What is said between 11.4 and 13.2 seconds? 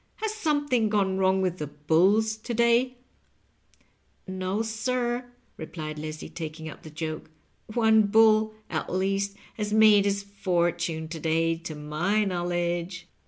to my knowl edge."